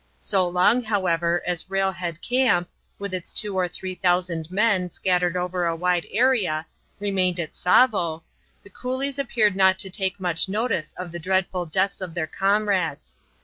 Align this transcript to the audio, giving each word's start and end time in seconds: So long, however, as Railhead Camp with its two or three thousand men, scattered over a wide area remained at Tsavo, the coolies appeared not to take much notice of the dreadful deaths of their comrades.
So 0.17 0.47
long, 0.47 0.81
however, 0.81 1.43
as 1.45 1.69
Railhead 1.69 2.23
Camp 2.23 2.67
with 2.97 3.13
its 3.13 3.31
two 3.31 3.55
or 3.55 3.67
three 3.67 3.93
thousand 3.93 4.49
men, 4.49 4.89
scattered 4.89 5.37
over 5.37 5.67
a 5.67 5.75
wide 5.75 6.07
area 6.09 6.65
remained 6.99 7.39
at 7.39 7.51
Tsavo, 7.53 8.23
the 8.63 8.71
coolies 8.71 9.19
appeared 9.19 9.55
not 9.55 9.77
to 9.77 9.91
take 9.91 10.19
much 10.19 10.49
notice 10.49 10.93
of 10.93 11.11
the 11.11 11.19
dreadful 11.19 11.67
deaths 11.67 12.01
of 12.01 12.15
their 12.15 12.25
comrades. 12.25 13.15